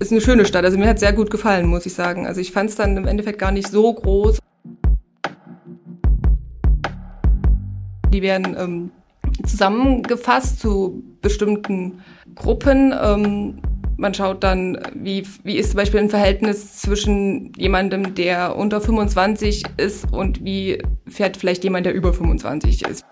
[0.00, 0.64] ist eine schöne Stadt.
[0.64, 2.26] Also mir hat sehr gut gefallen, muss ich sagen.
[2.26, 4.38] Also ich fand es dann im Endeffekt gar nicht so groß.
[8.12, 8.90] Die werden ähm,
[9.46, 12.00] zusammengefasst zu bestimmten
[12.34, 12.94] Gruppen.
[13.00, 13.60] Ähm,
[13.98, 19.64] man schaut dann, wie, wie ist zum Beispiel ein Verhältnis zwischen jemandem, der unter 25
[19.76, 23.04] ist und wie fährt vielleicht jemand, der über 25 ist.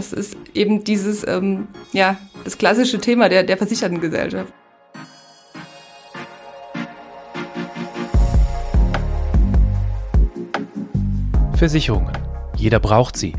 [0.00, 4.50] Das ist eben dieses, ähm, ja, das klassische Thema der, der Versichertengesellschaft.
[11.54, 12.16] Versicherungen.
[12.56, 13.34] Jeder braucht sie.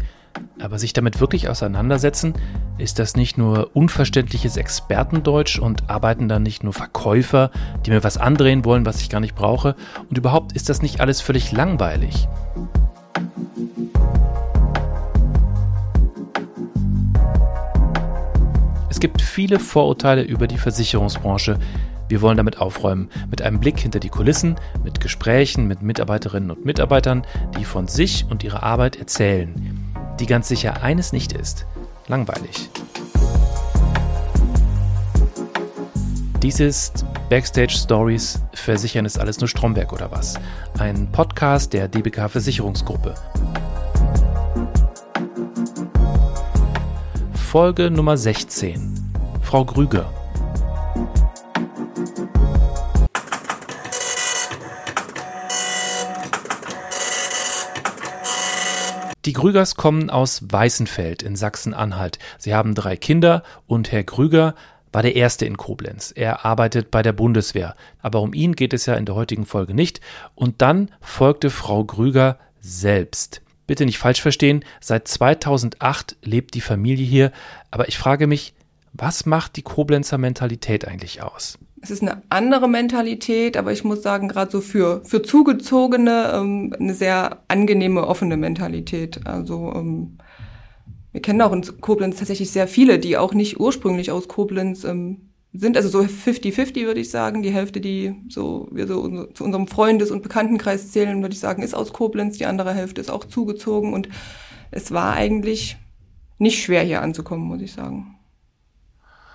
[0.59, 2.35] Aber sich damit wirklich auseinandersetzen,
[2.77, 7.49] ist das nicht nur unverständliches Expertendeutsch und arbeiten dann nicht nur Verkäufer,
[7.87, 9.75] die mir was andrehen wollen, was ich gar nicht brauche?
[10.11, 12.27] Und überhaupt ist das nicht alles völlig langweilig?
[19.31, 21.57] Viele Vorurteile über die Versicherungsbranche.
[22.09, 26.65] Wir wollen damit aufräumen, mit einem Blick hinter die Kulissen, mit Gesprächen mit Mitarbeiterinnen und
[26.65, 27.25] Mitarbeitern,
[27.57, 29.81] die von sich und ihrer Arbeit erzählen
[30.21, 31.65] die ganz sicher eines nicht ist,
[32.07, 32.69] langweilig.
[36.43, 40.35] Dies ist Backstage Stories, Versichern ist alles nur Stromberg oder was?
[40.77, 43.15] Ein Podcast der DBK Versicherungsgruppe.
[47.33, 48.90] Folge Nummer 16.
[49.51, 50.09] Frau Grüger.
[59.25, 62.17] Die Grügers kommen aus Weißenfeld in Sachsen-Anhalt.
[62.37, 64.55] Sie haben drei Kinder und Herr Grüger
[64.93, 66.13] war der Erste in Koblenz.
[66.15, 67.75] Er arbeitet bei der Bundeswehr.
[68.01, 69.99] Aber um ihn geht es ja in der heutigen Folge nicht.
[70.33, 73.41] Und dann folgte Frau Grüger selbst.
[73.67, 77.33] Bitte nicht falsch verstehen, seit 2008 lebt die Familie hier.
[77.69, 78.53] Aber ich frage mich,
[78.93, 81.57] was macht die Koblenzer Mentalität eigentlich aus?
[81.81, 86.75] Es ist eine andere Mentalität, aber ich muss sagen, gerade so für, für Zugezogene ähm,
[86.79, 89.25] eine sehr angenehme, offene Mentalität.
[89.25, 90.17] Also ähm,
[91.11, 95.31] wir kennen auch in Koblenz tatsächlich sehr viele, die auch nicht ursprünglich aus Koblenz ähm,
[95.53, 95.75] sind.
[95.75, 97.41] Also so 50-50 würde ich sagen.
[97.41, 101.63] Die Hälfte, die so wir so zu unserem Freundes- und Bekanntenkreis zählen, würde ich sagen,
[101.63, 102.37] ist aus Koblenz.
[102.37, 103.93] Die andere Hälfte ist auch zugezogen.
[103.93, 104.07] Und
[104.69, 105.77] es war eigentlich
[106.37, 108.17] nicht schwer hier anzukommen, muss ich sagen.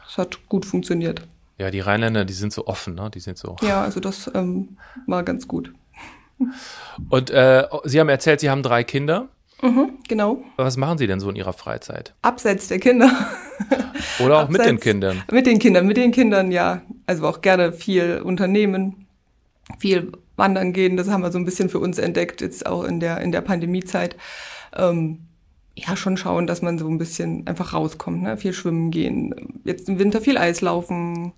[0.09, 1.23] Es hat gut funktioniert.
[1.59, 3.11] Ja, die Rheinländer, die sind so offen, ne?
[3.13, 3.57] Die sind so.
[3.63, 5.73] Ja, also das ähm, war ganz gut.
[7.09, 9.29] Und äh, Sie haben erzählt, Sie haben drei Kinder.
[9.63, 10.43] Mhm, genau.
[10.57, 12.15] Was machen Sie denn so in Ihrer Freizeit?
[12.21, 13.11] Abseits der Kinder.
[14.21, 15.23] Oder auch Abseits, mit den Kindern?
[15.31, 16.83] Mit den Kindern, mit den Kindern, ja.
[17.07, 19.07] Also auch gerne viel unternehmen,
[19.79, 20.99] viel wandern gehen.
[20.99, 23.41] Das haben wir so ein bisschen für uns entdeckt, jetzt auch in der, in der
[23.41, 24.17] Pandemiezeit.
[24.77, 25.21] Ähm,
[25.77, 28.37] ja schon schauen, dass man so ein bisschen einfach rauskommt, ne?
[28.37, 31.35] viel schwimmen gehen, jetzt im Winter viel Eis laufen,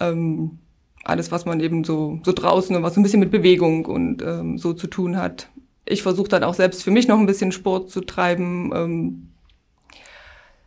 [0.00, 0.58] ähm,
[1.04, 4.22] alles, was man eben so, so draußen und was so ein bisschen mit Bewegung und
[4.22, 5.48] ähm, so zu tun hat.
[5.84, 8.72] Ich versuche dann auch selbst für mich noch ein bisschen Sport zu treiben.
[8.74, 9.28] Ähm,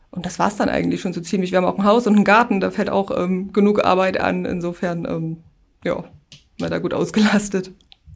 [0.09, 1.51] und das war's dann eigentlich schon so ziemlich.
[1.51, 4.45] Wir haben auch ein Haus und einen Garten, da fällt auch ähm, genug Arbeit an.
[4.45, 5.37] Insofern, ähm,
[5.83, 6.03] ja,
[6.59, 7.71] war da gut ausgelastet.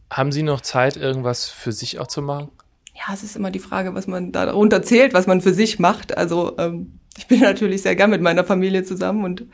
[0.10, 2.50] Haben Sie noch Zeit, irgendwas für sich auch zu machen?
[2.96, 5.80] Ja, es ist immer die Frage, was man da darunter zählt, was man für sich
[5.80, 6.18] macht.
[6.18, 9.46] Also ähm, ich bin natürlich sehr gern mit meiner Familie zusammen und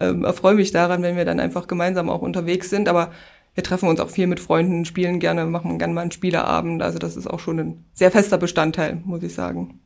[0.00, 2.88] ähm, erfreue mich daran, wenn wir dann einfach gemeinsam auch unterwegs sind.
[2.88, 3.12] Aber
[3.54, 6.82] wir treffen uns auch viel mit Freunden, spielen gerne, machen gerne mal einen Spieleabend.
[6.82, 9.80] Also das ist auch schon ein sehr fester Bestandteil, muss ich sagen.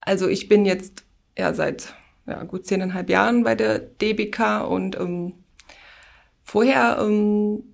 [0.00, 1.04] Also ich bin jetzt
[1.38, 1.94] ja seit
[2.26, 5.34] ja, gut zehneinhalb Jahren bei der DBK und ähm,
[6.42, 7.71] vorher ähm,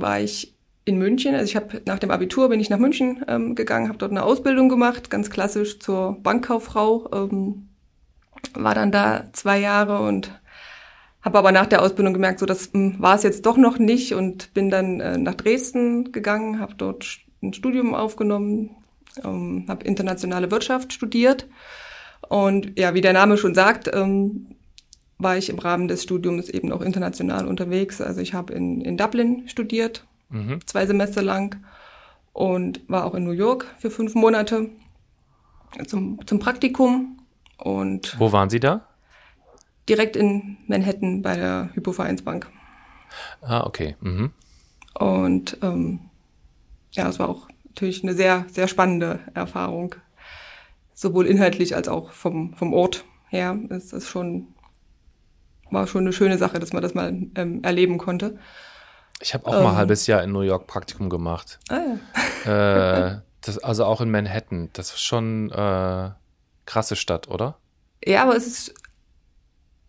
[0.00, 1.34] war ich in München.
[1.34, 4.22] Also ich habe nach dem Abitur bin ich nach München ähm, gegangen, habe dort eine
[4.22, 7.08] Ausbildung gemacht, ganz klassisch zur Bankkauffrau.
[7.12, 7.68] Ähm,
[8.54, 10.40] war dann da zwei Jahre und
[11.22, 14.14] habe aber nach der Ausbildung gemerkt, so das hm, war es jetzt doch noch nicht
[14.14, 18.76] und bin dann äh, nach Dresden gegangen, habe dort ein Studium aufgenommen,
[19.22, 21.46] ähm, habe internationale Wirtschaft studiert
[22.28, 24.54] und ja, wie der Name schon sagt, ähm,
[25.20, 28.00] war ich im Rahmen des Studiums eben auch international unterwegs.
[28.00, 30.60] Also ich habe in, in Dublin studiert, mhm.
[30.66, 31.62] zwei Semester lang
[32.32, 34.70] und war auch in New York für fünf Monate
[35.86, 37.18] zum, zum Praktikum.
[37.58, 38.86] Und Wo waren Sie da?
[39.88, 42.48] Direkt in Manhattan bei der Hypovereinsbank.
[43.42, 43.96] Ah, okay.
[44.00, 44.30] Mhm.
[44.94, 46.00] Und ähm,
[46.92, 49.94] ja, es war auch natürlich eine sehr, sehr spannende Erfahrung.
[50.94, 54.48] Sowohl inhaltlich als auch vom, vom Ort her ist das schon
[55.70, 58.38] war schon eine schöne Sache, dass man das mal ähm, erleben konnte.
[59.20, 61.58] Ich habe auch ähm, mal ein halbes Jahr in New York Praktikum gemacht.
[61.68, 61.80] Ah,
[62.46, 63.08] ja.
[63.08, 64.70] äh, das, also auch in Manhattan.
[64.72, 66.10] Das ist schon äh,
[66.66, 67.56] krasse Stadt, oder?
[68.04, 68.74] Ja, aber es ist,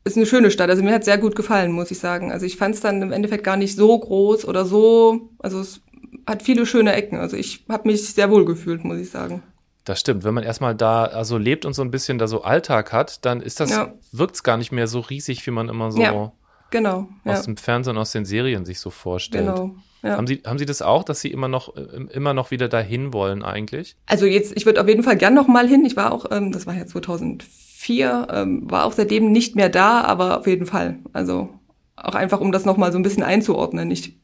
[0.04, 0.70] ist eine schöne Stadt.
[0.70, 2.32] Also mir hat sehr gut gefallen, muss ich sagen.
[2.32, 5.30] Also ich fand es dann im Endeffekt gar nicht so groß oder so.
[5.40, 5.82] Also es
[6.28, 7.18] hat viele schöne Ecken.
[7.18, 9.44] Also ich habe mich sehr wohl gefühlt, muss ich sagen.
[9.84, 10.24] Das stimmt.
[10.24, 13.42] Wenn man erstmal da also lebt und so ein bisschen da so Alltag hat, dann
[13.42, 13.94] ist das, ja.
[14.12, 16.32] wirkt es gar nicht mehr so riesig, wie man immer so ja,
[16.70, 17.42] genau, aus ja.
[17.44, 19.48] dem Fernsehen, aus den Serien sich so vorstellt.
[19.48, 19.76] Genau.
[20.04, 20.18] Ja.
[20.18, 21.82] Haben, Sie, haben Sie das auch, dass Sie immer noch, äh,
[22.12, 23.96] immer noch wieder dahin wollen eigentlich?
[24.08, 25.86] Also jetzt, ich würde auf jeden Fall gern noch mal hin.
[25.86, 30.02] Ich war auch, ähm, das war ja 2004, ähm, war auch seitdem nicht mehr da,
[30.02, 30.98] aber auf jeden Fall.
[31.14, 31.50] Also
[31.96, 33.92] auch einfach, um das noch mal so ein bisschen einzuordnen.
[33.92, 34.18] Ich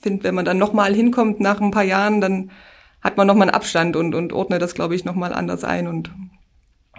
[0.00, 2.50] finde, wenn man dann noch mal hinkommt nach ein paar Jahren, dann
[3.00, 5.64] hat man noch mal einen Abstand und, und ordnet das, glaube ich, noch mal anders
[5.64, 5.86] ein.
[5.86, 6.10] Und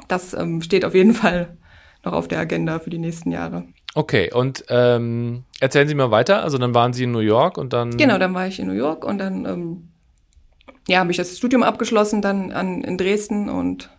[0.08, 1.58] das ähm, steht auf jeden Fall
[2.04, 3.66] noch auf der Agenda für die nächsten Jahre.
[3.96, 6.44] Okay, und ähm, erzählen Sie mal weiter.
[6.44, 7.98] Also dann waren Sie in New York und dann.
[7.98, 9.90] Genau, dann war ich in New York und dann ähm,
[10.88, 13.90] ja, habe ich das Studium abgeschlossen, dann an, in Dresden und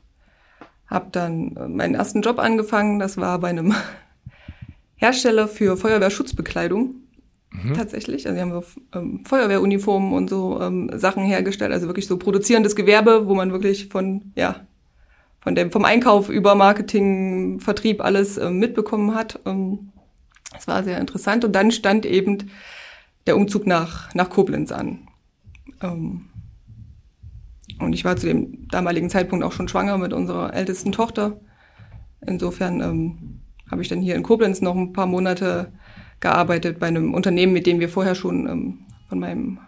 [0.86, 2.98] habe dann äh, meinen ersten Job angefangen.
[2.98, 3.74] Das war bei einem
[4.96, 6.94] Hersteller für Feuerwehrschutzbekleidung.
[7.50, 7.74] Mhm.
[7.74, 8.26] Tatsächlich.
[8.26, 8.64] Also wir haben so
[8.94, 13.88] ähm, Feuerwehruniformen und so ähm, Sachen hergestellt, also wirklich so produzierendes Gewerbe, wo man wirklich
[13.88, 14.66] von, ja,
[15.40, 19.40] von dem, vom Einkauf über Marketing, Vertrieb alles äh, mitbekommen hat.
[19.46, 19.90] Ähm,
[20.52, 21.44] das war sehr interessant.
[21.44, 22.50] Und dann stand eben
[23.26, 25.08] der Umzug nach, nach Koblenz an.
[25.82, 26.26] Ähm,
[27.78, 31.40] und ich war zu dem damaligen Zeitpunkt auch schon schwanger mit unserer ältesten Tochter.
[32.26, 33.40] Insofern ähm,
[33.70, 35.72] habe ich dann hier in Koblenz noch ein paar Monate
[36.20, 38.78] gearbeitet bei einem Unternehmen, mit dem wir vorher schon ähm,
[39.08, 39.58] von meinem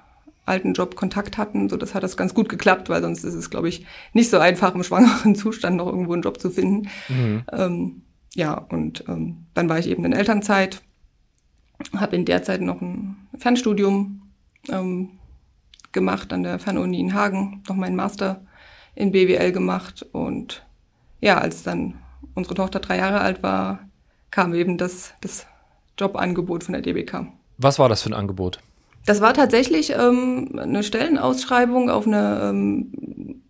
[0.47, 1.69] alten Job Kontakt hatten.
[1.69, 4.39] So, das hat das ganz gut geklappt, weil sonst ist es, glaube ich, nicht so
[4.39, 6.89] einfach im schwangeren Zustand noch irgendwo einen Job zu finden.
[7.09, 7.43] Mhm.
[7.53, 8.03] Ähm,
[8.35, 10.83] ja, und ähm, dann war ich eben in Elternzeit,
[11.97, 14.23] habe in der Zeit noch ein Fernstudium
[14.69, 15.11] ähm,
[15.93, 18.45] gemacht an der Fernuni in Hagen, noch meinen Master
[18.95, 20.65] in BWL gemacht und
[21.21, 21.95] ja, als dann
[22.35, 23.81] unsere Tochter drei Jahre alt war,
[24.31, 25.47] kam eben das, das
[26.01, 27.27] Jobangebot von der DBK.
[27.59, 28.61] Was war das für ein Angebot?
[29.07, 33.43] Das war tatsächlich ähm, eine Stellenausschreibung auf eine, ähm,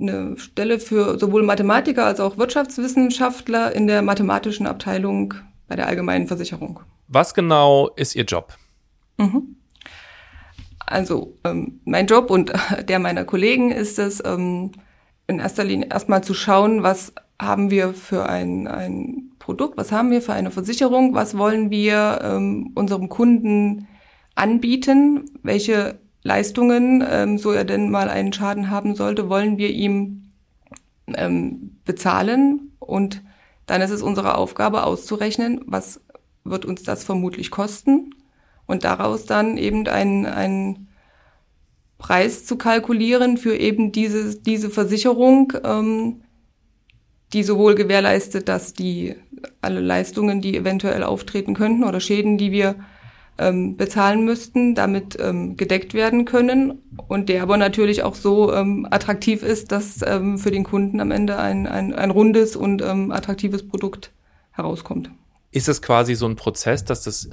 [0.00, 5.34] eine Stelle für sowohl Mathematiker als auch Wirtschaftswissenschaftler in der mathematischen Abteilung
[5.68, 6.80] bei der Allgemeinen Versicherung.
[7.08, 8.56] Was genau ist Ihr Job?
[9.18, 9.56] Mhm.
[10.78, 12.52] Also ähm, mein Job und
[12.88, 14.72] der meiner Kollegen ist es, ähm,
[15.26, 20.12] in erster Linie erstmal zu schauen, was haben wir für ein, ein Produkt, was haben
[20.12, 23.88] wir für eine Versicherung, was wollen wir ähm, unserem Kunden
[24.36, 30.30] anbieten, welche Leistungen, ähm, so er denn mal einen Schaden haben sollte, wollen wir ihm
[31.08, 33.22] ähm, bezahlen und
[33.66, 36.00] dann ist es unsere Aufgabe auszurechnen, was
[36.44, 38.14] wird uns das vermutlich kosten
[38.66, 40.88] und daraus dann eben einen, einen
[41.98, 46.22] Preis zu kalkulieren für eben diese, diese Versicherung, ähm,
[47.32, 49.16] die sowohl gewährleistet, dass die
[49.60, 52.76] alle Leistungen, die eventuell auftreten könnten oder Schäden, die wir
[53.38, 58.86] ähm, bezahlen müssten, damit ähm, gedeckt werden können und der aber natürlich auch so ähm,
[58.90, 63.10] attraktiv ist, dass ähm, für den Kunden am Ende ein, ein, ein rundes und ähm,
[63.10, 64.12] attraktives Produkt
[64.52, 65.10] herauskommt.
[65.50, 67.30] Ist es quasi so ein Prozess, dass das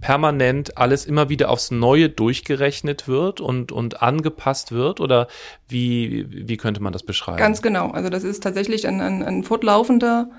[0.00, 5.00] permanent alles immer wieder aufs Neue durchgerechnet wird und, und angepasst wird?
[5.00, 5.28] Oder
[5.68, 7.38] wie, wie könnte man das beschreiben?
[7.38, 7.90] Ganz genau.
[7.90, 10.30] Also das ist tatsächlich ein, ein, ein fortlaufender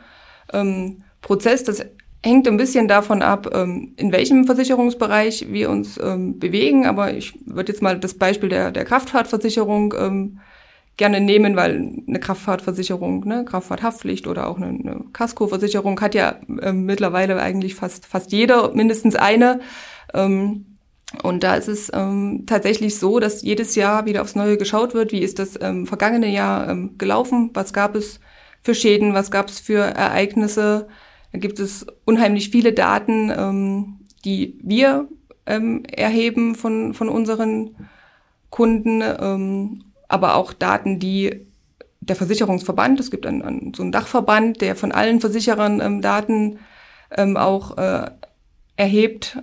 [0.53, 1.63] ähm, Prozess.
[1.63, 1.85] Das
[2.21, 6.85] hängt ein bisschen davon ab, ähm, in welchem Versicherungsbereich wir uns ähm, bewegen.
[6.85, 10.39] Aber ich würde jetzt mal das Beispiel der, der Kraftfahrtversicherung ähm,
[10.97, 17.39] gerne nehmen, weil eine Kraftfahrtversicherung, ne, Kraftfahrthaftpflicht oder auch eine, eine Kaskoversicherung hat ja mittlerweile
[17.39, 19.61] eigentlich fast fast jeder mindestens eine.
[20.11, 25.13] Und da ist es ähm, tatsächlich so, dass jedes Jahr wieder aufs Neue geschaut wird,
[25.13, 28.19] wie ist das ähm, vergangene Jahr gelaufen, was gab es
[28.61, 30.89] für Schäden, was gab es für Ereignisse,
[31.31, 35.07] da gibt es unheimlich viele Daten, ähm, die wir
[35.45, 37.75] ähm, erheben von, von unseren
[38.49, 41.45] Kunden, ähm, aber auch Daten, die
[42.01, 46.59] der Versicherungsverband, es gibt einen, einen, so einen Dachverband, der von allen Versicherern ähm, Daten
[47.15, 48.09] ähm, auch äh,
[48.75, 49.37] erhebt,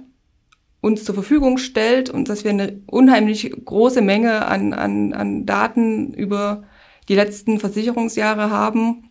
[0.80, 6.12] uns zur Verfügung stellt und dass wir eine unheimlich große Menge an, an, an Daten
[6.14, 6.64] über
[7.08, 9.08] die letzten Versicherungsjahre haben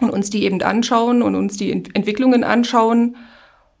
[0.00, 3.16] und uns die eben anschauen und uns die Entwicklungen anschauen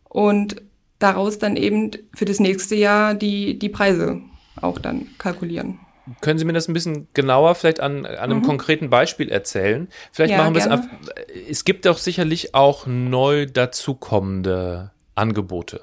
[0.04, 0.62] und
[0.98, 4.20] daraus dann eben für das nächste Jahr die, die Preise
[4.60, 5.78] auch dann kalkulieren.
[6.20, 8.44] Können Sie mir das ein bisschen genauer vielleicht an, an einem mhm.
[8.44, 9.88] konkreten Beispiel erzählen?
[10.12, 10.88] Vielleicht ja, machen wir gerne.
[11.34, 15.80] es Es gibt doch sicherlich auch neu dazukommende Angebote.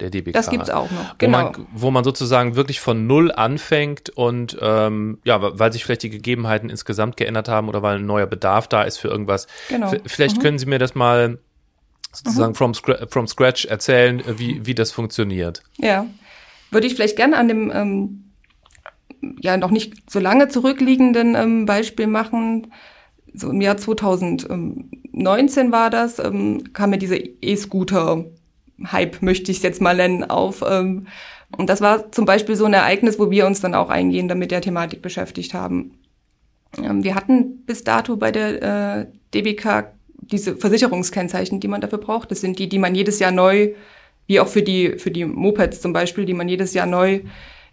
[0.00, 0.32] Der DBK.
[0.32, 1.38] Das gibt's auch noch, genau.
[1.38, 6.02] Wo man, wo man sozusagen wirklich von Null anfängt und ähm, ja, weil sich vielleicht
[6.02, 9.46] die Gegebenheiten insgesamt geändert haben oder weil ein neuer Bedarf da ist für irgendwas.
[9.68, 9.88] Genau.
[9.88, 10.42] V vielleicht mhm.
[10.42, 11.38] können Sie mir das mal
[12.12, 12.56] sozusagen mhm.
[12.56, 15.62] from, scra from scratch erzählen, wie, wie das funktioniert.
[15.78, 16.06] Ja,
[16.70, 18.24] würde ich vielleicht gerne an dem ähm,
[19.40, 22.72] ja noch nicht so lange zurückliegenden ähm, Beispiel machen.
[23.32, 28.26] So im Jahr 2019 war das, ähm, kam mir diese E-Scooter
[28.86, 30.64] Hype, möchte ich es jetzt mal nennen, auf.
[30.66, 31.06] Ähm,
[31.56, 34.50] und das war zum Beispiel so ein Ereignis, wo wir uns dann auch eingehend mit
[34.50, 35.98] der Thematik beschäftigt haben.
[36.82, 42.30] Ähm, wir hatten bis dato bei der äh, DBK diese Versicherungskennzeichen, die man dafür braucht.
[42.30, 43.74] Das sind die, die man jedes Jahr neu,
[44.26, 47.20] wie auch für die, für die Mopeds zum Beispiel, die man jedes Jahr neu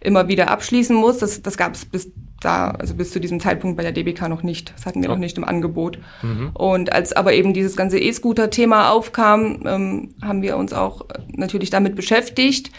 [0.00, 1.18] immer wieder abschließen muss.
[1.18, 2.10] Das, das gab es bis
[2.42, 4.72] da, also bis zu diesem Zeitpunkt bei der DBK noch nicht.
[4.74, 5.98] Das hatten wir noch nicht im Angebot.
[6.22, 6.50] Mhm.
[6.54, 11.96] Und als aber eben dieses ganze E-Scooter-Thema aufkam, ähm, haben wir uns auch natürlich damit
[11.96, 12.70] beschäftigt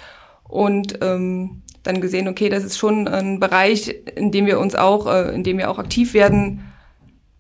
[0.43, 5.07] und ähm, dann gesehen, okay, das ist schon ein Bereich, in dem wir uns auch,
[5.07, 6.71] äh, in dem wir auch aktiv werden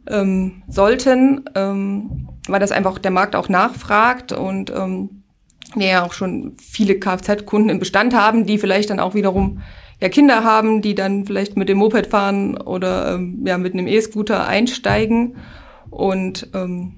[0.07, 5.23] ähm, sollten, ähm, weil das einfach der Markt auch nachfragt und ähm,
[5.75, 9.61] wir ja auch schon viele Kfz-Kunden im Bestand haben, die vielleicht dann auch wiederum
[10.03, 13.87] ja Kinder haben, die dann vielleicht mit dem Moped fahren oder ähm, ja mit einem
[13.87, 15.37] E-Scooter einsteigen.
[15.89, 16.95] Und ähm,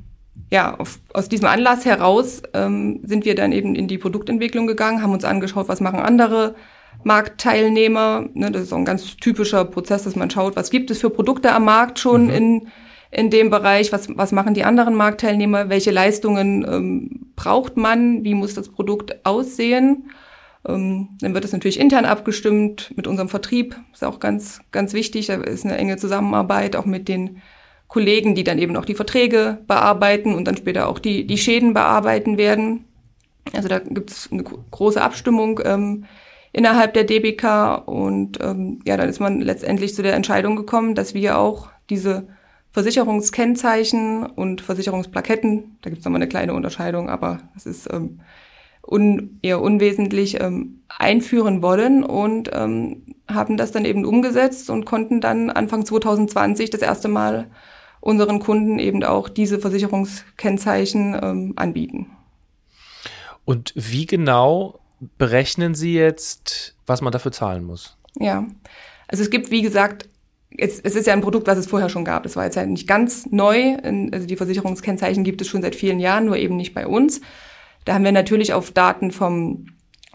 [0.52, 5.04] ja, auf, aus diesem Anlass heraus ähm, sind wir dann eben in die Produktentwicklung gegangen,
[5.04, 6.56] haben uns angeschaut, was machen andere
[7.04, 8.26] Marktteilnehmer.
[8.34, 11.12] Ne, das ist auch ein ganz typischer Prozess, dass man schaut, was gibt es für
[11.12, 12.30] Produkte am Markt schon mhm.
[12.32, 12.68] in,
[13.12, 18.34] in dem Bereich, was, was machen die anderen Marktteilnehmer, welche Leistungen ähm, braucht man, wie
[18.34, 20.10] muss das Produkt aussehen.
[20.68, 23.76] Ähm, dann wird es natürlich intern abgestimmt mit unserem Vertrieb.
[23.94, 25.28] Ist auch ganz, ganz wichtig.
[25.28, 27.42] Da ist eine enge Zusammenarbeit auch mit den
[27.88, 31.74] Kollegen, die dann eben auch die Verträge bearbeiten und dann später auch die, die Schäden
[31.74, 32.86] bearbeiten werden.
[33.54, 36.06] Also da gibt es eine große Abstimmung ähm,
[36.52, 41.14] innerhalb der DBK und ähm, ja, dann ist man letztendlich zu der Entscheidung gekommen, dass
[41.14, 42.28] wir auch diese
[42.72, 48.20] Versicherungskennzeichen und Versicherungsplaketten, da gibt es nochmal eine kleine Unterscheidung, aber das ist ähm,
[48.88, 55.22] un, eher unwesentlich ähm, einführen wollen und ähm, haben das dann eben umgesetzt und konnten
[55.22, 57.48] dann Anfang 2020 das erste Mal
[58.00, 62.08] unseren Kunden eben auch diese Versicherungskennzeichen ähm, anbieten.
[63.46, 64.80] Und wie genau
[65.18, 67.98] berechnen Sie jetzt, was man dafür zahlen muss?
[68.20, 68.46] Ja,
[69.08, 70.08] also es gibt, wie gesagt,
[70.58, 72.24] es, es ist ja ein Produkt, was es vorher schon gab.
[72.24, 73.78] Das war jetzt halt nicht ganz neu.
[74.12, 77.22] Also die Versicherungskennzeichen gibt es schon seit vielen Jahren, nur eben nicht bei uns.
[77.86, 79.68] Da haben wir natürlich auf Daten vom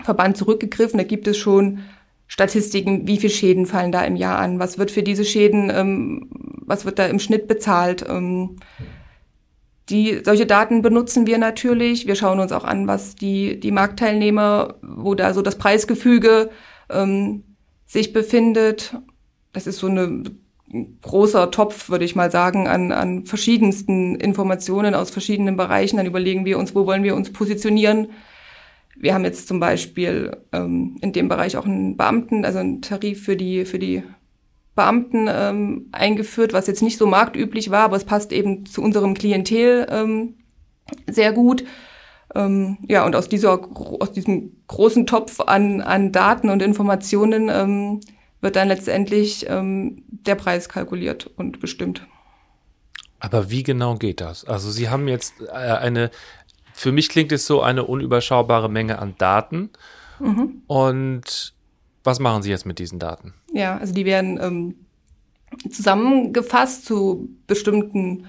[0.03, 0.99] Verband zurückgegriffen.
[0.99, 1.81] Da gibt es schon
[2.27, 6.31] Statistiken, wie viele Schäden fallen da im Jahr an, was wird für diese Schäden, ähm,
[6.65, 8.05] was wird da im Schnitt bezahlt.
[8.09, 8.57] Ähm,
[9.89, 12.07] die, solche Daten benutzen wir natürlich.
[12.07, 16.51] Wir schauen uns auch an, was die, die Marktteilnehmer, wo da so das Preisgefüge
[16.89, 17.43] ähm,
[17.87, 18.95] sich befindet.
[19.53, 20.23] Das ist so eine
[21.03, 25.97] großer Topf, würde ich mal sagen, an, an verschiedensten Informationen aus verschiedenen Bereichen.
[25.97, 28.09] Dann überlegen wir uns, wo wollen wir uns positionieren.
[28.97, 33.25] Wir haben jetzt zum Beispiel ähm, in dem Bereich auch einen Beamten, also einen Tarif
[33.25, 34.03] für die, für die
[34.75, 39.15] Beamten ähm, eingeführt, was jetzt nicht so marktüblich war, aber es passt eben zu unserem
[39.15, 40.35] Klientel ähm,
[41.09, 41.65] sehr gut.
[42.35, 43.61] Ähm, ja, und aus dieser,
[44.01, 48.01] aus diesem großen Topf an, an Daten und Informationen ähm,
[48.41, 52.07] wird dann letztendlich ähm, der Preis kalkuliert und bestimmt.
[53.19, 54.45] Aber wie genau geht das?
[54.45, 56.11] Also Sie haben jetzt äh, eine,
[56.73, 59.71] für mich klingt es so eine unüberschaubare Menge an Daten.
[60.19, 60.63] Mhm.
[60.67, 61.55] Und
[62.03, 63.35] was machen Sie jetzt mit diesen Daten?
[63.53, 64.75] Ja, also die werden ähm,
[65.71, 68.27] zusammengefasst zu bestimmten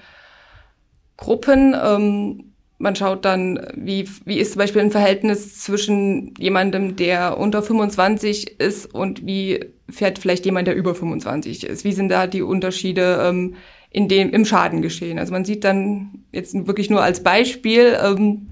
[1.15, 1.73] Gruppen.
[1.81, 7.61] Ähm, man schaut dann, wie, wie ist zum Beispiel ein Verhältnis zwischen jemandem, der unter
[7.61, 11.83] 25 ist und wie fährt vielleicht jemand, der über 25 ist.
[11.83, 13.55] Wie sind da die Unterschiede ähm,
[13.89, 15.19] in dem, im Schadengeschehen?
[15.19, 18.49] Also man sieht dann jetzt wirklich nur als Beispiel, ähm,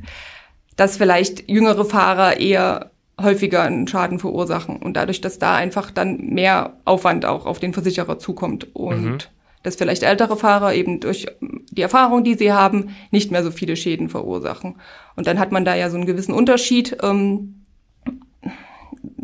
[0.75, 2.91] dass vielleicht jüngere Fahrer eher
[3.21, 7.73] häufiger einen Schaden verursachen und dadurch, dass da einfach dann mehr Aufwand auch auf den
[7.73, 9.17] Versicherer zukommt und mhm
[9.63, 13.75] dass vielleicht ältere Fahrer eben durch die Erfahrung, die sie haben, nicht mehr so viele
[13.75, 14.77] Schäden verursachen.
[15.15, 16.97] Und dann hat man da ja so einen gewissen Unterschied.
[17.03, 17.58] Ähm,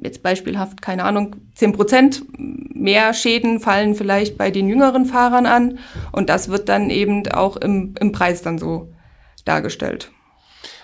[0.05, 5.79] jetzt beispielhaft, keine Ahnung, zehn Prozent mehr Schäden fallen vielleicht bei den jüngeren Fahrern an.
[6.11, 8.93] Und das wird dann eben auch im, im Preis dann so
[9.43, 10.11] dargestellt.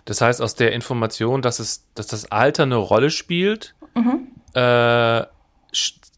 [0.05, 4.27] Das heißt, aus der Information, dass, es, dass das Alter eine Rolle spielt, mhm.
[4.53, 5.23] äh,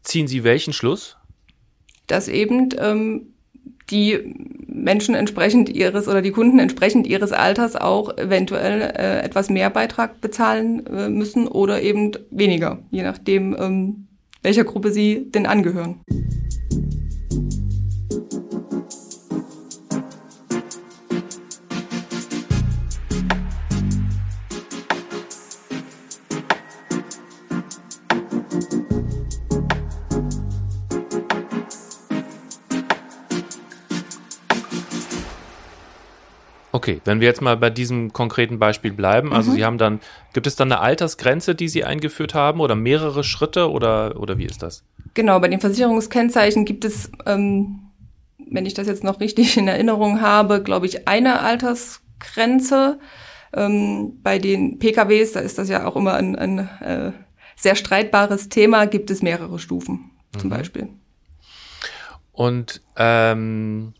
[0.02, 1.16] ziehen Sie welchen Schluss?
[2.06, 3.33] dass eben ähm,
[3.90, 4.34] die
[4.66, 10.20] Menschen entsprechend ihres oder die Kunden entsprechend ihres Alters auch eventuell äh, etwas mehr Beitrag
[10.20, 14.06] bezahlen äh, müssen oder eben weniger, je nachdem, ähm,
[14.42, 16.00] welcher Gruppe sie denn angehören.
[36.84, 39.54] Okay, wenn wir jetzt mal bei diesem konkreten Beispiel bleiben, also mhm.
[39.54, 40.00] Sie haben dann,
[40.34, 44.44] gibt es dann eine Altersgrenze, die Sie eingeführt haben oder mehrere Schritte oder, oder wie
[44.44, 44.84] ist das?
[45.14, 47.86] Genau, bei den Versicherungskennzeichen gibt es, ähm,
[48.36, 52.98] wenn ich das jetzt noch richtig in Erinnerung habe, glaube ich, eine Altersgrenze.
[53.54, 57.12] Ähm, bei den PKWs, da ist das ja auch immer ein, ein äh,
[57.56, 60.54] sehr streitbares Thema, gibt es mehrere Stufen zum mhm.
[60.54, 60.88] Beispiel.
[62.34, 63.94] Und ähm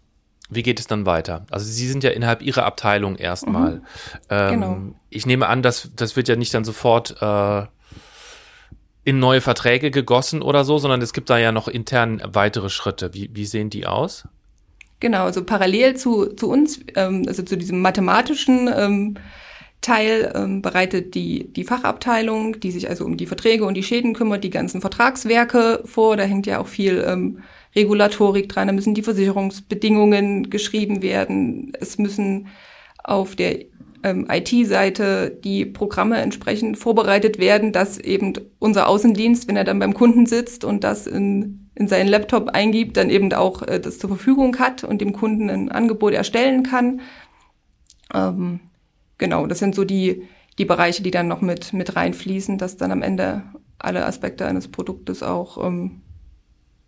[0.50, 1.46] wie geht es dann weiter?
[1.50, 3.76] Also Sie sind ja innerhalb Ihrer Abteilung erstmal.
[3.76, 3.82] Mhm.
[4.30, 4.78] Ähm, genau.
[5.10, 7.66] Ich nehme an, dass das wird ja nicht dann sofort äh,
[9.04, 13.14] in neue Verträge gegossen oder so, sondern es gibt da ja noch intern weitere Schritte.
[13.14, 14.26] Wie, wie sehen die aus?
[15.00, 19.16] Genau, also parallel zu, zu uns, ähm, also zu diesem mathematischen ähm,
[19.82, 24.14] Teil ähm, bereitet die, die Fachabteilung, die sich also um die Verträge und die Schäden
[24.14, 26.16] kümmert, die ganzen Vertragswerke vor.
[26.16, 27.40] Da hängt ja auch viel ähm,
[27.76, 31.72] Regulatorik dran, da müssen die Versicherungsbedingungen geschrieben werden.
[31.80, 32.48] Es müssen
[33.02, 33.64] auf der
[34.04, 39.94] ähm, IT-Seite die Programme entsprechend vorbereitet werden, dass eben unser Außendienst, wenn er dann beim
[39.94, 44.10] Kunden sitzt und das in, in seinen Laptop eingibt, dann eben auch äh, das zur
[44.10, 47.00] Verfügung hat und dem Kunden ein Angebot erstellen kann.
[48.12, 48.60] Ähm,
[49.18, 50.28] genau, das sind so die,
[50.58, 53.42] die Bereiche, die dann noch mit, mit reinfließen, dass dann am Ende
[53.78, 56.02] alle Aspekte eines Produktes auch ähm,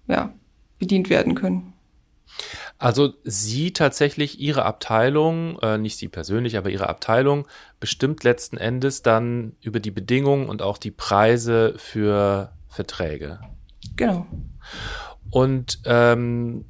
[0.06, 0.34] ja,
[0.78, 1.72] bedient werden können.
[2.78, 7.46] Also Sie tatsächlich, Ihre Abteilung, äh, nicht Sie persönlich, aber Ihre Abteilung
[7.80, 13.40] bestimmt letzten Endes dann über die Bedingungen und auch die Preise für Verträge.
[13.96, 14.26] Genau.
[15.30, 16.66] Und ähm,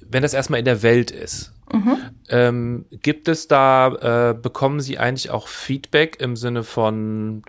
[0.00, 1.96] wenn das erstmal in der Welt ist, mhm.
[2.28, 7.42] ähm, gibt es da, äh, bekommen Sie eigentlich auch Feedback im Sinne von,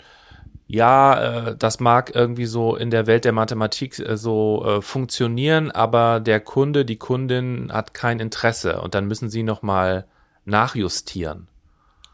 [0.73, 5.69] ja, äh, das mag irgendwie so in der Welt der Mathematik äh, so äh, funktionieren,
[5.69, 10.07] aber der Kunde, die Kundin hat kein Interesse und dann müssen sie nochmal
[10.45, 11.47] nachjustieren.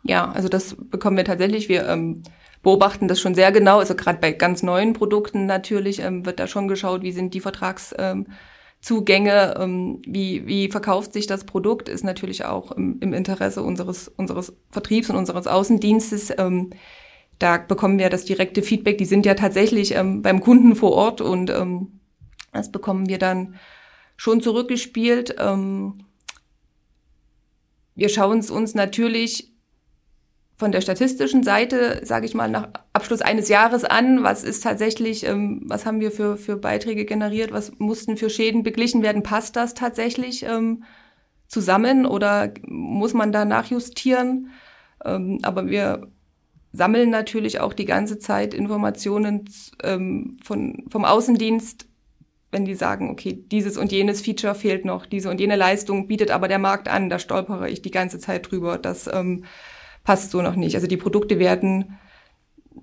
[0.04, 1.70] Ja, also das bekommen wir tatsächlich.
[1.70, 2.24] Wir ähm,
[2.62, 3.80] beobachten das schon sehr genau.
[3.80, 7.40] Also gerade bei ganz neuen Produkten natürlich ähm, wird da schon geschaut, wie sind die
[7.40, 14.10] Vertragszugänge, ähm, wie, wie verkauft sich das Produkt, ist natürlich auch im, im Interesse unseres,
[14.10, 16.34] unseres Vertriebs und unseres Außendienstes.
[17.40, 18.98] Da bekommen wir das direkte Feedback.
[18.98, 22.00] Die sind ja tatsächlich ähm, beim Kunden vor Ort und ähm,
[22.52, 23.56] das bekommen wir dann
[24.18, 25.36] schon zurückgespielt.
[25.40, 26.04] Ähm,
[27.96, 29.54] wir schauen es uns natürlich
[30.58, 34.24] von der statistischen Seite, sage ich mal, nach Abschluss eines Jahres an.
[34.24, 37.54] Was ist tatsächlich, ähm, was haben wir für, für Beiträge generiert?
[37.54, 39.24] Was mussten für Schäden beglichen werden?
[39.24, 40.84] Passt das tatsächlich ähm,
[41.48, 44.50] zusammen oder muss man da nachjustieren?
[45.06, 46.12] Ähm, aber wir
[46.72, 49.46] sammeln natürlich auch die ganze Zeit Informationen
[49.84, 51.88] ähm, von, vom Außendienst,
[52.52, 56.32] wenn die sagen, okay, dieses und jenes Feature fehlt noch, diese und jene Leistung bietet
[56.32, 59.46] aber der Markt an, da stolpere ich die ganze Zeit drüber, das ähm,
[60.04, 60.76] passt so noch nicht.
[60.76, 62.00] Also die Produkte werden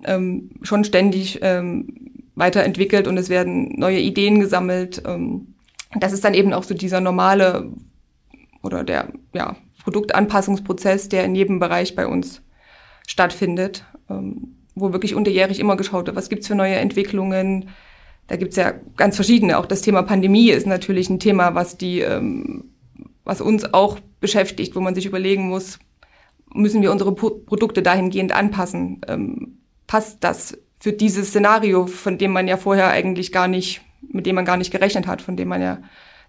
[0.03, 5.01] ähm, schon ständig ähm, weiterentwickelt und es werden neue Ideen gesammelt.
[5.05, 5.55] Ähm,
[5.99, 7.71] das ist dann eben auch so dieser normale
[8.61, 12.41] oder der ja, Produktanpassungsprozess, der in jedem Bereich bei uns
[13.07, 17.69] stattfindet, ähm, wo wirklich unterjährig immer geschaut wird, was gibt's für neue Entwicklungen.
[18.27, 19.57] Da gibt's ja ganz verschiedene.
[19.57, 22.65] Auch das Thema Pandemie ist natürlich ein Thema, was die, ähm,
[23.23, 25.79] was uns auch beschäftigt, wo man sich überlegen muss,
[26.53, 29.01] müssen wir unsere Produkte dahingehend anpassen?
[29.07, 34.25] Ähm, passt das für dieses Szenario, von dem man ja vorher eigentlich gar nicht, mit
[34.25, 35.79] dem man gar nicht gerechnet hat, von dem man ja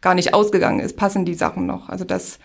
[0.00, 1.88] gar nicht ausgegangen ist, passen die Sachen noch?
[1.88, 2.38] Also das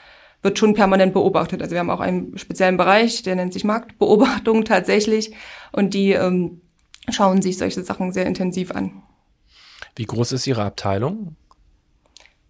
[0.43, 1.61] wird schon permanent beobachtet.
[1.61, 5.33] Also wir haben auch einen speziellen Bereich, der nennt sich Marktbeobachtung tatsächlich.
[5.71, 6.61] Und die ähm,
[7.09, 9.01] schauen sich solche Sachen sehr intensiv an.
[9.95, 11.35] Wie groß ist Ihre Abteilung?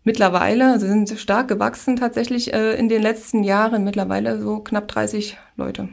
[0.03, 5.37] Mittlerweile, also sind stark gewachsen tatsächlich äh, in den letzten Jahren, mittlerweile so knapp 30
[5.55, 5.87] Leute.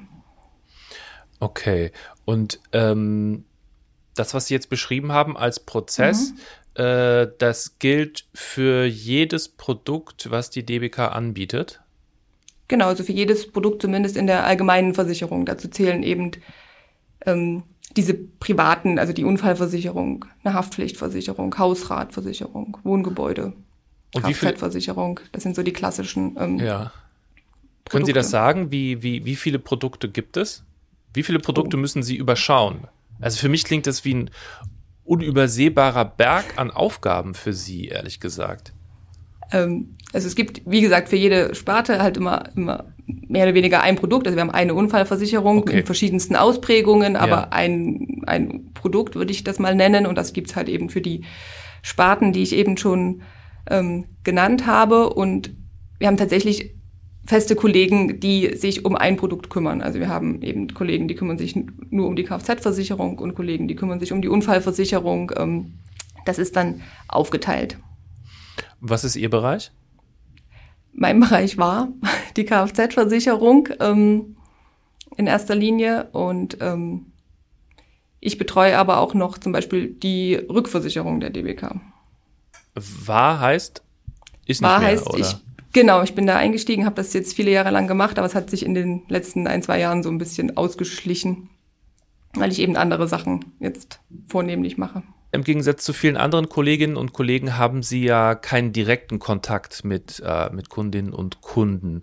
[1.39, 1.93] Okay.
[2.25, 3.45] Und ähm,
[4.15, 6.33] das, was Sie jetzt beschrieben haben als Prozess,
[6.77, 6.83] mhm.
[6.83, 11.81] äh, das gilt für jedes Produkt, was die DBK anbietet?
[12.71, 15.45] Genau, also für jedes Produkt zumindest in der allgemeinen Versicherung.
[15.45, 16.31] Dazu zählen eben
[17.27, 17.65] ähm,
[17.97, 23.55] diese privaten, also die Unfallversicherung, eine Haftpflichtversicherung, Hausratversicherung, Wohngebäude.
[24.15, 26.37] Und Kfz-Versicherung, das sind so die klassischen.
[26.39, 26.93] Ähm, ja.
[27.89, 28.71] Können Sie das sagen?
[28.71, 30.63] Wie, wie, wie viele Produkte gibt es?
[31.13, 31.81] Wie viele Produkte oh.
[31.81, 32.87] müssen Sie überschauen?
[33.21, 34.31] Also für mich klingt das wie ein
[35.03, 38.73] unübersehbarer Berg an Aufgaben für Sie, ehrlich gesagt.
[39.53, 43.83] Ähm, also es gibt, wie gesagt, für jede Sparte halt immer, immer mehr oder weniger
[43.83, 44.27] ein Produkt.
[44.27, 45.81] Also wir haben eine Unfallversicherung okay.
[45.81, 47.49] in verschiedensten Ausprägungen, aber ja.
[47.51, 51.23] ein, ein Produkt würde ich das mal nennen und das gibt's halt eben für die
[51.83, 53.23] Sparten, die ich eben schon
[53.69, 55.11] ähm, genannt habe.
[55.11, 55.53] Und
[55.99, 56.75] wir haben tatsächlich
[57.25, 59.83] feste Kollegen, die sich um ein Produkt kümmern.
[59.83, 61.55] Also wir haben eben Kollegen, die kümmern sich
[61.91, 65.33] nur um die Kfz-Versicherung und Kollegen, die kümmern sich um die Unfallversicherung.
[65.37, 65.75] Ähm,
[66.25, 67.79] das ist dann aufgeteilt.
[68.81, 69.73] Was ist Ihr Bereich?
[70.93, 71.89] Mein Bereich war
[72.37, 74.37] die Kfz-Versicherung ähm,
[75.17, 77.07] in erster Linie und ähm,
[78.21, 81.81] ich betreue aber auch noch zum Beispiel die Rückversicherung der DBK.
[82.75, 83.83] War heißt
[84.47, 85.37] ist nicht war mehr, heißt, ich
[85.73, 88.51] genau, ich bin da eingestiegen, habe das jetzt viele Jahre lang gemacht, aber es hat
[88.51, 91.49] sich in den letzten ein zwei Jahren so ein bisschen ausgeschlichen,
[92.35, 95.03] weil ich eben andere Sachen jetzt vornehmlich mache.
[95.33, 100.21] Im Gegensatz zu vielen anderen Kolleginnen und Kollegen haben Sie ja keinen direkten Kontakt mit,
[100.25, 102.03] äh, mit Kundinnen und Kunden.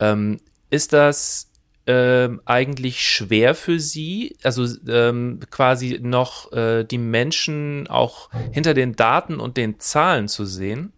[0.00, 1.50] Ähm, ist das
[1.86, 8.94] ähm, eigentlich schwer für Sie, also ähm, quasi noch äh, die Menschen auch hinter den
[8.94, 10.92] Daten und den Zahlen zu sehen?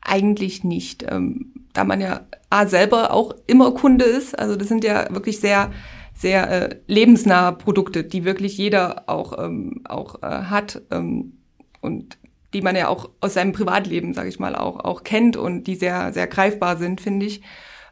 [0.00, 4.38] Eigentlich nicht, ähm, da man ja A selber auch immer Kunde ist.
[4.38, 5.72] Also das sind ja wirklich sehr
[6.16, 11.34] sehr äh, lebensnahe Produkte, die wirklich jeder auch, ähm, auch äh, hat ähm,
[11.80, 12.16] und
[12.54, 15.74] die man ja auch aus seinem Privatleben, sage ich mal, auch, auch kennt und die
[15.74, 17.42] sehr, sehr greifbar sind, finde ich.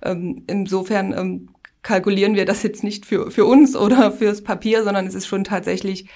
[0.02, 1.50] Ähm, insofern ähm,
[1.82, 5.44] kalkulieren wir das jetzt nicht für, für uns oder fürs Papier, sondern es ist schon
[5.44, 6.08] tatsächlich,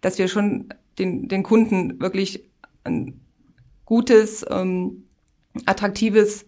[0.00, 2.42] dass wir schon den, den Kunden wirklich
[2.82, 3.20] ein
[3.84, 5.04] gutes, ähm,
[5.66, 6.44] attraktives,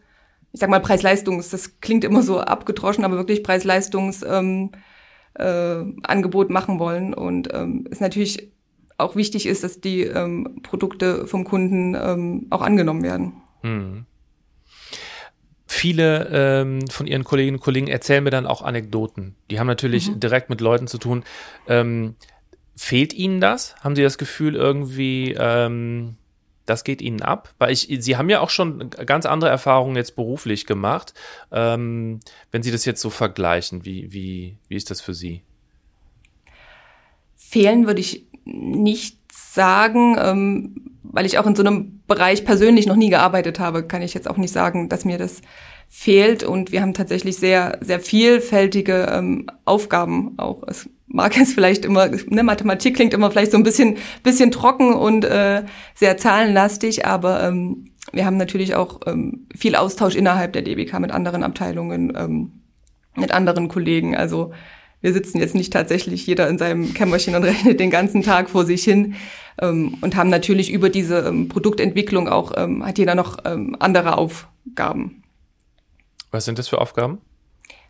[0.53, 4.70] ich sag mal Preis-Leistungs, das klingt immer so abgedroschen, aber wirklich Preis-Leistungs ähm,
[5.34, 7.14] äh, Angebot machen wollen.
[7.14, 8.52] Und ähm, es natürlich
[8.96, 13.32] auch wichtig ist, dass die ähm, Produkte vom Kunden ähm, auch angenommen werden.
[13.62, 14.06] Hm.
[15.66, 19.34] Viele ähm, von Ihren Kolleginnen und Kollegen erzählen mir dann auch Anekdoten.
[19.50, 20.20] Die haben natürlich mhm.
[20.20, 21.24] direkt mit Leuten zu tun.
[21.66, 22.14] Ähm,
[22.76, 23.74] fehlt Ihnen das?
[23.82, 26.16] Haben Sie das Gefühl irgendwie, ähm,
[26.66, 27.53] das geht Ihnen ab?
[27.59, 31.14] Weil ich, Sie haben ja auch schon ganz andere Erfahrungen jetzt beruflich gemacht.
[31.53, 35.42] Ähm, wenn Sie das jetzt so vergleichen, wie, wie, wie ist das für Sie?
[37.37, 42.96] Fehlen würde ich nicht sagen, ähm, weil ich auch in so einem Bereich persönlich noch
[42.96, 45.42] nie gearbeitet habe, kann ich jetzt auch nicht sagen, dass mir das
[45.88, 46.42] fehlt.
[46.42, 50.62] Und wir haben tatsächlich sehr, sehr vielfältige ähm, Aufgaben auch.
[50.66, 54.94] Es mag jetzt vielleicht immer, ne, Mathematik klingt immer vielleicht so ein bisschen, bisschen trocken
[54.94, 55.64] und äh,
[55.94, 61.10] sehr zahlenlastig, aber ähm, wir haben natürlich auch ähm, viel Austausch innerhalb der DBK mit
[61.10, 62.52] anderen Abteilungen, ähm,
[63.16, 64.16] mit anderen Kollegen.
[64.16, 64.52] Also
[65.00, 68.64] wir sitzen jetzt nicht tatsächlich jeder in seinem Kämmerchen und rechnet den ganzen Tag vor
[68.64, 69.14] sich hin
[69.60, 74.16] ähm, und haben natürlich über diese ähm, Produktentwicklung auch, ähm, hat jeder noch ähm, andere
[74.16, 75.22] Aufgaben.
[76.30, 77.18] Was sind das für Aufgaben?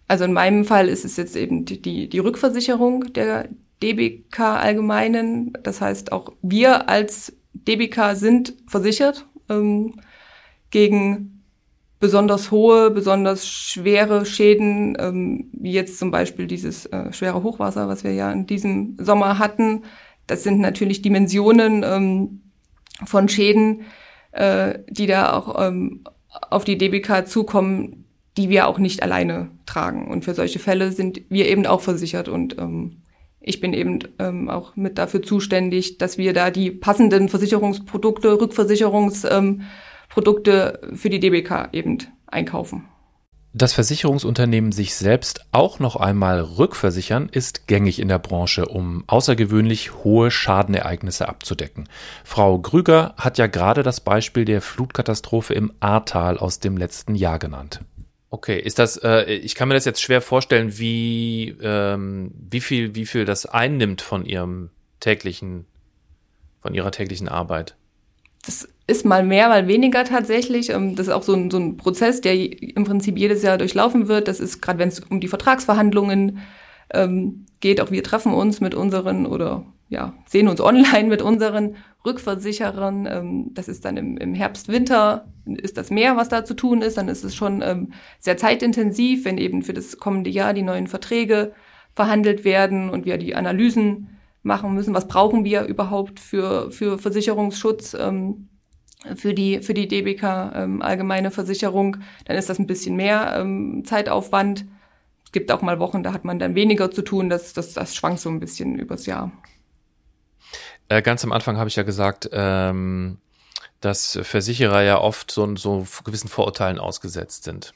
[0.06, 3.48] Also in meinem Fall ist es jetzt eben die, die, Rückversicherung der
[3.82, 5.52] DBK Allgemeinen.
[5.62, 9.94] Das heißt, auch wir als DBK sind versichert ähm,
[10.70, 11.42] gegen
[12.00, 18.04] besonders hohe, besonders schwere Schäden, ähm, wie jetzt zum Beispiel dieses äh, schwere Hochwasser, was
[18.04, 19.84] wir ja in diesem Sommer hatten.
[20.26, 22.42] Das sind natürlich Dimensionen ähm,
[23.06, 23.82] von Schäden,
[24.32, 26.04] äh, die da auch ähm,
[26.50, 28.03] auf die DBK zukommen,
[28.36, 30.08] die wir auch nicht alleine tragen.
[30.08, 33.02] Und für solche Fälle sind wir eben auch versichert und ähm,
[33.46, 40.80] ich bin eben ähm, auch mit dafür zuständig, dass wir da die passenden Versicherungsprodukte, Rückversicherungsprodukte
[40.82, 42.86] ähm, für die DBK eben einkaufen.
[43.56, 50.02] Das Versicherungsunternehmen sich selbst auch noch einmal rückversichern, ist gängig in der Branche, um außergewöhnlich
[50.02, 51.88] hohe Schadenereignisse abzudecken.
[52.24, 57.38] Frau Grüger hat ja gerade das Beispiel der Flutkatastrophe im Ahrtal aus dem letzten Jahr
[57.38, 57.82] genannt.
[58.34, 62.96] Okay, ist das, äh, ich kann mir das jetzt schwer vorstellen, wie, ähm, wie viel,
[62.96, 65.66] wie viel das einnimmt von ihrem täglichen,
[66.58, 67.76] von ihrer täglichen Arbeit.
[68.44, 70.70] Das ist mal mehr, mal weniger tatsächlich.
[70.70, 74.08] Ähm, das ist auch so ein, so ein Prozess, der im Prinzip jedes Jahr durchlaufen
[74.08, 74.26] wird.
[74.26, 76.40] Das ist gerade, wenn es um die Vertragsverhandlungen
[76.92, 81.76] ähm, geht, auch wir treffen uns mit unseren oder ja, sehen uns online mit unseren
[82.04, 83.06] Rückversicherern.
[83.06, 86.82] Ähm, das ist dann im, im Herbst, Winter ist das mehr, was da zu tun
[86.82, 86.98] ist.
[86.98, 90.88] Dann ist es schon ähm, sehr zeitintensiv, wenn eben für das kommende Jahr die neuen
[90.88, 91.52] Verträge
[91.94, 94.94] verhandelt werden und wir die Analysen machen müssen.
[94.94, 97.94] Was brauchen wir überhaupt für, für Versicherungsschutz?
[97.94, 98.48] Ähm,
[99.16, 103.82] für die, für die DBK ähm, allgemeine Versicherung, dann ist das ein bisschen mehr ähm,
[103.84, 104.64] Zeitaufwand.
[105.26, 107.28] Es gibt auch mal Wochen, da hat man dann weniger zu tun.
[107.28, 109.30] Das, das, das schwankt so ein bisschen übers Jahr.
[110.88, 113.18] Äh, ganz am Anfang habe ich ja gesagt, ähm,
[113.80, 117.74] dass Versicherer ja oft so, so gewissen Vorurteilen ausgesetzt sind.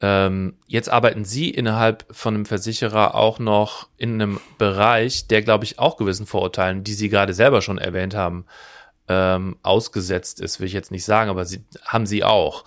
[0.00, 5.64] Ähm, jetzt arbeiten Sie innerhalb von einem Versicherer auch noch in einem Bereich, der, glaube
[5.64, 8.44] ich, auch gewissen Vorurteilen, die Sie gerade selber schon erwähnt haben,
[9.08, 12.64] ähm, ausgesetzt ist, will ich jetzt nicht sagen, aber Sie haben Sie auch.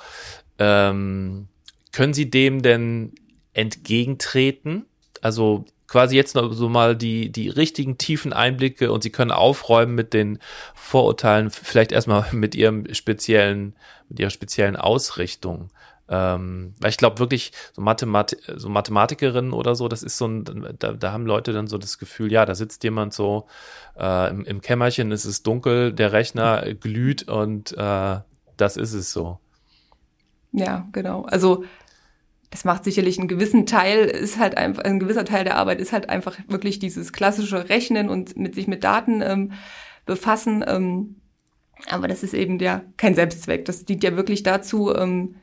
[0.58, 1.48] Ähm,
[1.92, 3.14] können Sie dem denn
[3.54, 4.86] entgegentreten?
[5.22, 9.96] Also quasi jetzt noch so mal die, die richtigen tiefen Einblicke und Sie können aufräumen
[9.96, 10.40] mit den
[10.76, 13.76] Vorurteilen, vielleicht erstmal mit Ihrem speziellen,
[14.08, 15.70] mit Ihrer speziellen Ausrichtung.
[16.12, 20.76] Ähm, weil ich glaube wirklich, so, Mathemat so Mathematikerinnen oder so, das ist so ein,
[20.80, 23.46] da, da haben Leute dann so das Gefühl, ja, da sitzt jemand so
[23.98, 28.18] äh, im, im Kämmerchen, es ist dunkel, der Rechner glüht und äh,
[28.58, 29.40] das ist es so.
[30.52, 31.26] Ja, genau.
[31.26, 31.64] Also
[32.50, 35.94] das macht sicherlich einen gewissen Teil, ist halt einfach, ein gewisser Teil der Arbeit ist
[35.94, 39.52] halt einfach wirklich dieses klassische Rechnen und mit sich mit Daten ähm,
[40.06, 40.66] befassen.
[40.68, 41.16] Ähm,
[41.88, 43.66] aber das ist eben ja kein Selbstzweck.
[43.66, 45.36] Das dient ja wirklich dazu, ähm,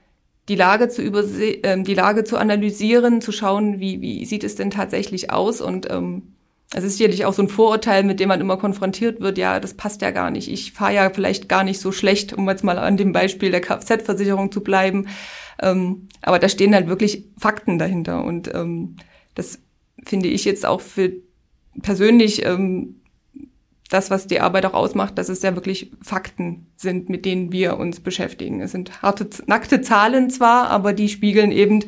[0.49, 4.57] die Lage zu überse äh, die Lage zu analysieren, zu schauen, wie, wie sieht es
[4.57, 6.36] denn tatsächlich aus und ähm,
[6.75, 9.75] es ist sicherlich auch so ein Vorurteil, mit dem man immer konfrontiert wird, ja, das
[9.75, 10.51] passt ja gar nicht.
[10.51, 13.61] Ich fahre ja vielleicht gar nicht so schlecht, um jetzt mal an dem Beispiel der
[13.61, 15.07] Kfz-Versicherung zu bleiben.
[15.63, 18.25] Ähm, aber da stehen halt wirklich Fakten dahinter.
[18.25, 18.97] Und ähm,
[19.35, 19.61] das
[20.05, 21.13] finde ich jetzt auch für
[21.83, 22.97] persönlich ähm,
[23.89, 27.79] das, was die Arbeit auch ausmacht, dass es ja wirklich Fakten sind, mit denen wir
[27.79, 28.61] uns beschäftigen.
[28.61, 31.85] Es sind harte, nackte Zahlen zwar, aber die spiegeln eben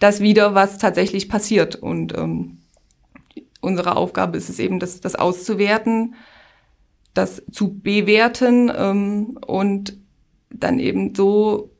[0.00, 1.76] das wieder, was tatsächlich passiert.
[1.76, 2.61] Und ähm,
[3.62, 6.14] unsere Aufgabe ist es eben, das, das auszuwerten,
[7.14, 9.96] das zu bewerten ähm, und
[10.50, 11.70] dann eben so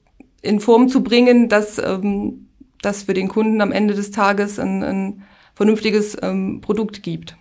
[0.40, 2.48] in Form zu bringen, dass ähm,
[2.80, 5.22] das für den Kunden am Ende des Tages ein, ein
[5.54, 7.36] vernünftiges ähm, Produkt gibt.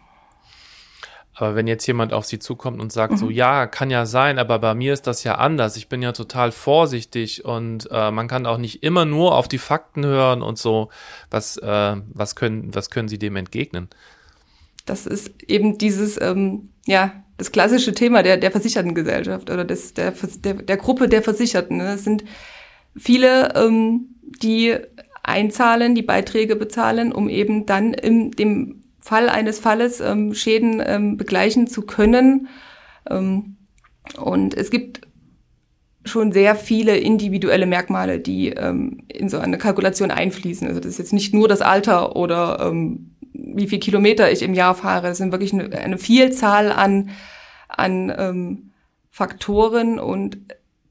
[1.34, 3.18] Aber wenn jetzt jemand auf sie zukommt und sagt mhm.
[3.18, 5.76] so, ja, kann ja sein, aber bei mir ist das ja anders.
[5.76, 9.58] Ich bin ja total vorsichtig und äh, man kann auch nicht immer nur auf die
[9.58, 10.90] Fakten hören und so.
[11.32, 13.90] Was, äh, was können, was können Sie dem entgegnen?
[14.86, 20.14] Das ist eben dieses, ähm, ja, das klassische Thema der, der Versichertengesellschaft oder des, der,
[20.44, 21.78] der, der Gruppe der Versicherten.
[21.78, 21.86] Ne?
[21.86, 22.24] Das sind
[22.96, 24.76] viele, ähm, die
[25.24, 31.18] einzahlen, die Beiträge bezahlen, um eben dann in dem Fall eines Falles ähm, Schäden ähm,
[31.18, 32.48] begleichen zu können.
[33.10, 33.58] Ähm,
[34.18, 35.02] und es gibt
[36.04, 40.68] schon sehr viele individuelle Merkmale, die ähm, in so eine Kalkulation einfließen.
[40.68, 44.54] Also das ist jetzt nicht nur das Alter oder ähm, wie viel Kilometer ich im
[44.54, 45.08] Jahr fahre.
[45.08, 47.12] Das sind wirklich eine, eine Vielzahl an,
[47.68, 48.72] an ähm,
[49.10, 50.38] Faktoren und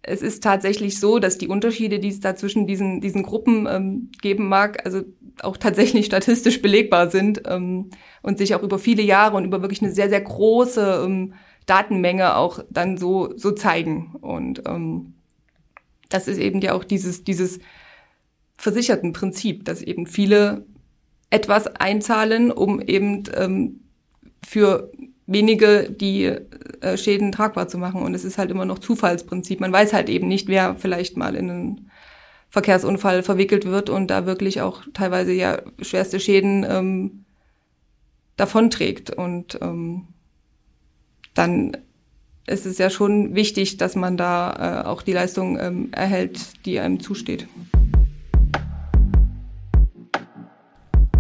[0.03, 4.11] es ist tatsächlich so, dass die Unterschiede, die es da zwischen diesen, diesen Gruppen ähm,
[4.23, 5.03] geben mag, also
[5.43, 7.91] auch tatsächlich statistisch belegbar sind ähm,
[8.23, 11.35] und sich auch über viele Jahre und über wirklich eine sehr, sehr große ähm,
[11.67, 14.17] Datenmenge auch dann so, so zeigen.
[14.21, 15.15] Und ähm,
[16.09, 17.61] das ist eben ja auch dieses, dieses
[18.57, 20.67] versicherten Prinzip, dass eben viele
[21.31, 23.81] etwas einzahlen, um eben ähm,
[24.47, 24.91] für
[25.27, 28.03] wenige die äh, Schäden tragbar zu machen.
[28.03, 29.61] Und es ist halt immer noch Zufallsprinzip.
[29.61, 31.91] Man weiß halt eben nicht, wer vielleicht mal in einen
[32.49, 37.25] Verkehrsunfall verwickelt wird und da wirklich auch teilweise ja schwerste Schäden ähm,
[38.37, 39.11] davonträgt.
[39.11, 40.09] Und ähm,
[41.35, 41.77] dann
[42.47, 46.81] ist es ja schon wichtig, dass man da äh, auch die Leistung ähm, erhält, die
[46.81, 47.47] einem zusteht.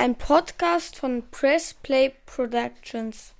[0.00, 3.34] Ein Podcast von Press Play Productions.